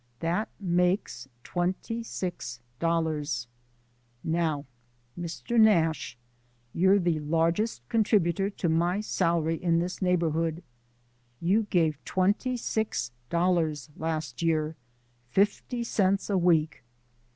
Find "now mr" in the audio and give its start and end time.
4.23-5.59